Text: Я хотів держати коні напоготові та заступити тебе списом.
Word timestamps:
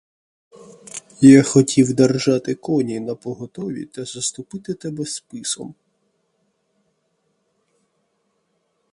Я 1.21 1.43
хотів 1.43 1.93
держати 1.93 2.55
коні 2.55 2.99
напоготові 2.99 3.85
та 3.85 4.05
заступити 4.05 4.73
тебе 4.73 5.05
списом. 5.05 5.75